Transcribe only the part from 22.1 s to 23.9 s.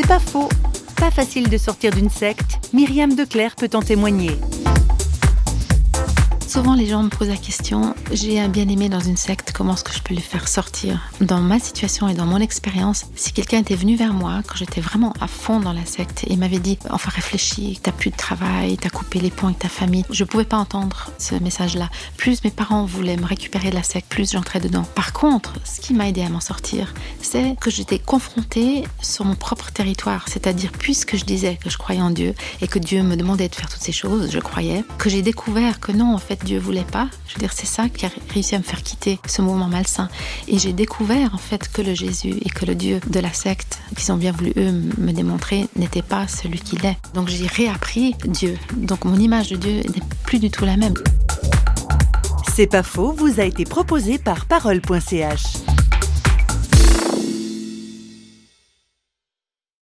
Plus mes parents voulaient me récupérer de la